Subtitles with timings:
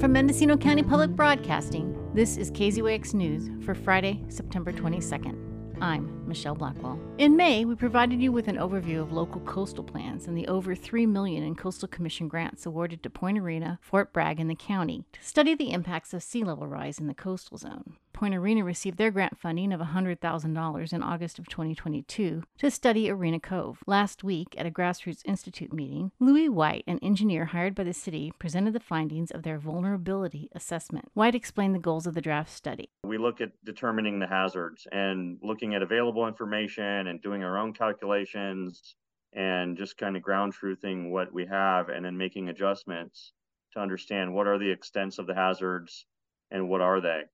[0.00, 5.80] From Mendocino County Public Broadcasting, this is KZYX News for Friday, September 22nd.
[5.80, 6.98] I'm Michelle Blackwell.
[7.18, 10.74] In May, we provided you with an overview of local coastal plans and the over
[10.74, 15.04] 3 million in Coastal Commission grants awarded to Point Arena, Fort Bragg, and the county
[15.12, 17.98] to study the impacts of sea level rise in the coastal zone.
[18.14, 23.40] Point Arena received their grant funding of $100,000 in August of 2022 to study Arena
[23.40, 23.82] Cove.
[23.88, 28.32] Last week, at a Grassroots Institute meeting, Louis White, an engineer hired by the city,
[28.38, 31.10] presented the findings of their vulnerability assessment.
[31.14, 32.88] White explained the goals of the draft study.
[33.02, 37.72] We look at determining the hazards and looking at available information and doing our own
[37.72, 38.94] calculations
[39.32, 43.32] and just kind of ground truthing what we have and then making adjustments
[43.72, 46.06] to understand what are the extents of the hazards
[46.52, 47.24] and what are they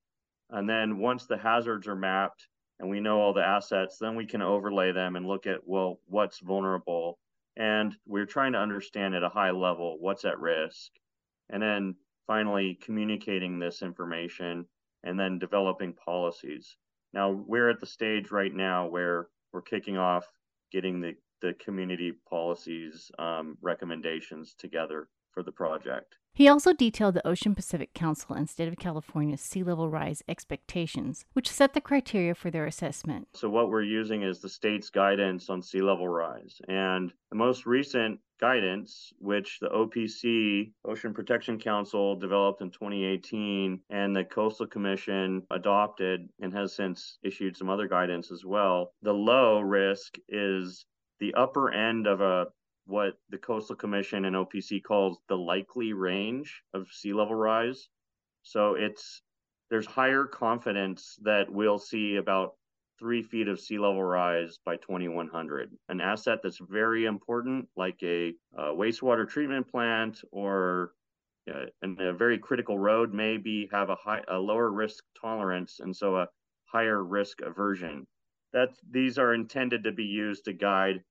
[0.52, 2.46] and then once the hazards are mapped
[2.78, 6.00] and we know all the assets, then we can overlay them and look at, well,
[6.06, 7.18] what's vulnerable.
[7.56, 10.90] And we're trying to understand at a high level what's at risk.
[11.50, 11.94] And then
[12.26, 14.64] finally communicating this information
[15.04, 16.76] and then developing policies.
[17.12, 20.26] Now we're at the stage right now where we're kicking off
[20.70, 26.16] getting the, the community policies um, recommendations together for the project.
[26.32, 31.24] He also detailed the Ocean Pacific Council and State of California's sea level rise expectations,
[31.32, 33.28] which set the criteria for their assessment.
[33.34, 36.60] So, what we're using is the state's guidance on sea level rise.
[36.68, 44.16] And the most recent guidance, which the OPC, Ocean Protection Council, developed in 2018, and
[44.16, 48.92] the Coastal Commission adopted and has since issued some other guidance as well.
[49.02, 50.86] The low risk is
[51.18, 52.46] the upper end of a
[52.90, 57.88] what the Coastal Commission and OPC calls the likely range of sea level rise.
[58.42, 59.22] So it's
[59.70, 62.54] there's higher confidence that we'll see about
[62.98, 65.70] three feet of sea level rise by 2100.
[65.88, 70.92] An asset that's very important, like a, a wastewater treatment plant or
[71.50, 75.96] uh, a very critical road, may be have a high a lower risk tolerance and
[75.96, 76.28] so a
[76.66, 78.06] higher risk aversion.
[78.52, 81.02] That these are intended to be used to guide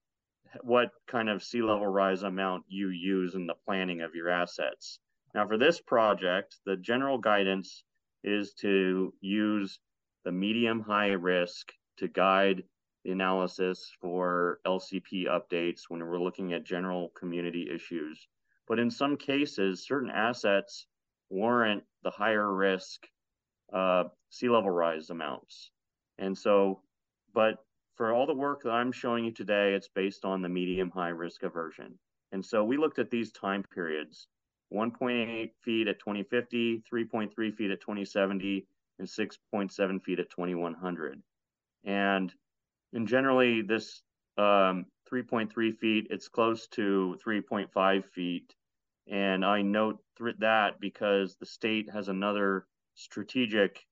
[0.62, 5.00] what kind of sea level rise amount you use in the planning of your assets.
[5.34, 7.84] Now, for this project, the general guidance
[8.24, 9.80] is to use
[10.26, 12.64] the medium high risk to guide
[13.04, 18.28] the analysis for LCP updates when we're looking at general community issues.
[18.68, 20.88] But in some cases, certain assets
[21.30, 23.08] warrant the higher risk
[23.74, 25.72] uh, sea level rise amounts.
[26.18, 26.82] And so,
[27.34, 27.64] but
[28.00, 31.10] for all the work that I'm showing you today, it's based on the medium high
[31.10, 32.00] risk aversion.
[32.32, 34.28] And so we looked at these time periods
[34.74, 38.66] 1.8 feet at 2050, 3.3 feet at 2070,
[39.00, 41.22] and 6.7 feet at 2100.
[41.84, 42.34] And
[42.94, 44.02] and generally, this
[44.38, 48.56] um, 3.3 feet, it's close to 3.5 feet.
[49.12, 52.66] And I note th- that because the state has another
[52.96, 53.86] strategic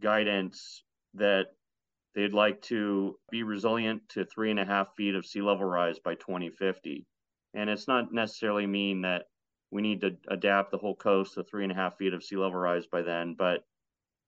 [0.00, 0.82] guidance
[1.12, 1.48] that
[2.14, 5.98] They'd like to be resilient to three and a half feet of sea level rise
[5.98, 7.06] by 2050.
[7.54, 9.26] And it's not necessarily mean that
[9.70, 12.36] we need to adapt the whole coast to three and a half feet of sea
[12.36, 13.64] level rise by then, but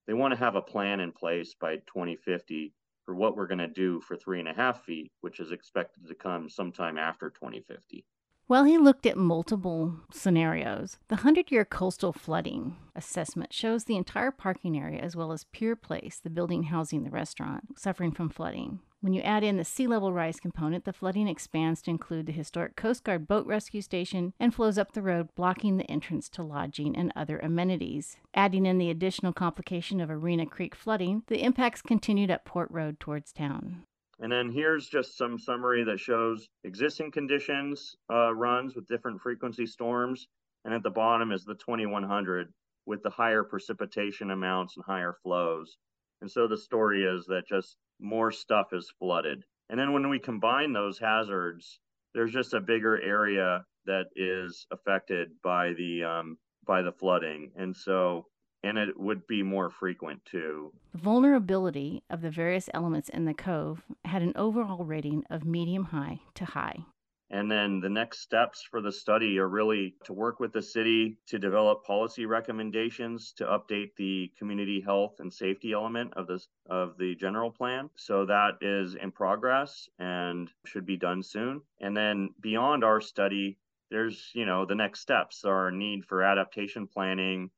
[0.06, 2.72] they want to have a plan in place by 2050
[3.04, 6.06] for what we're going to do for three and a half feet, which is expected
[6.06, 8.04] to come sometime after 2050.
[8.46, 14.30] While he looked at multiple scenarios, the 100 year coastal flooding assessment shows the entire
[14.30, 18.80] parking area, as well as Pier Place, the building housing the restaurant, suffering from flooding.
[19.00, 22.32] When you add in the sea level rise component, the flooding expands to include the
[22.32, 26.42] historic Coast Guard boat rescue station and flows up the road, blocking the entrance to
[26.42, 28.16] lodging and other amenities.
[28.34, 33.00] Adding in the additional complication of Arena Creek flooding, the impacts continued up Port Road
[33.00, 33.84] towards town.
[34.22, 39.66] And then here's just some summary that shows existing conditions uh, runs with different frequency
[39.66, 40.28] storms.
[40.64, 42.46] And at the bottom is the 2100
[42.86, 45.76] with the higher precipitation amounts and higher flows.
[46.20, 49.42] And so the story is that just more stuff is flooded.
[49.70, 51.80] And then when we combine those hazards,
[52.14, 57.50] there's just a bigger area that is affected by the um, by the flooding.
[57.56, 58.26] And so
[58.62, 60.72] and it would be more frequent too.
[60.92, 65.84] The vulnerability of the various elements in the cove had an overall rating of medium
[65.84, 66.84] high to high.
[67.32, 71.16] And then the next steps for the study are really to work with the city
[71.28, 76.98] to develop policy recommendations to update the community health and safety element of this of
[76.98, 77.88] the general plan.
[77.96, 81.62] So that is in progress and should be done soon.
[81.80, 83.56] And then beyond our study,
[83.90, 87.50] there's, you know, the next steps are need for adaptation planning,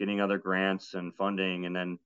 [0.00, 1.98] getting other grants and funding, and then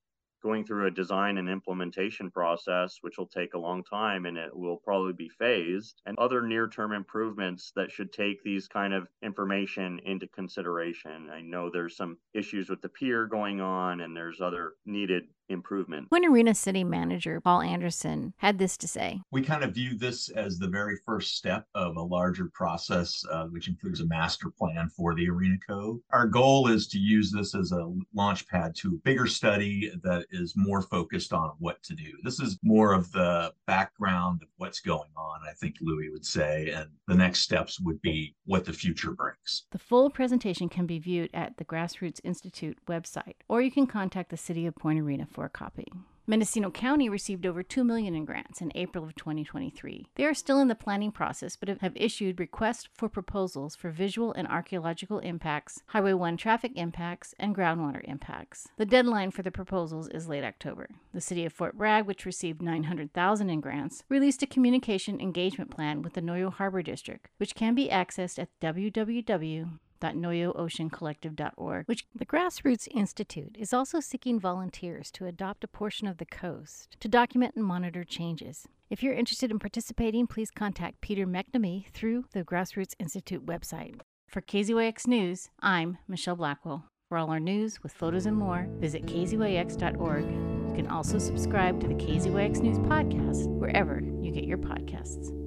[0.42, 4.54] going through a design and implementation process, which will take a long time and it
[4.54, 9.08] will probably be phased, and other near term improvements that should take these kind of
[9.22, 11.30] information into consideration.
[11.32, 16.10] I know there's some issues with the pier going on, and there's other needed improvement.
[16.10, 20.28] Point Arena City Manager Paul Anderson had this to say We kind of view this
[20.30, 24.88] as the very first step of a larger process, uh, which includes a master plan
[24.88, 25.98] for the Arena Cove.
[26.12, 30.26] Our goal is to use this as a launch pad to a bigger study that
[30.30, 32.12] is more focused on what to do.
[32.22, 36.70] This is more of the background of what's going on, I think Louis would say,
[36.70, 39.66] and the next steps would be what the future brings.
[39.72, 44.30] The full presentation can be viewed at the Grassroots Institute website, or you can contact
[44.30, 45.88] the City of Point Arena for a copy.
[46.26, 50.06] Mendocino County received over 2 million in grants in April of 2023.
[50.14, 54.32] They are still in the planning process but have issued requests for proposals for visual
[54.32, 58.68] and archaeological impacts, Highway 1 traffic impacts, and groundwater impacts.
[58.78, 60.88] The deadline for the proposals is late October.
[61.12, 66.00] The city of Fort Bragg, which received 900,000 in grants, released a communication engagement plan
[66.00, 72.88] with the Noyo Harbor District, which can be accessed at www www.noyooceancollective.org, which the Grassroots
[72.90, 77.64] Institute is also seeking volunteers to adopt a portion of the coast to document and
[77.64, 78.66] monitor changes.
[78.90, 84.00] If you're interested in participating, please contact Peter McNamee through the Grassroots Institute website.
[84.28, 86.86] For KZYX News, I'm Michelle Blackwell.
[87.08, 90.24] For all our news with photos and more, visit kzyx.org.
[90.24, 95.43] You can also subscribe to the KZYX News podcast wherever you get your podcasts.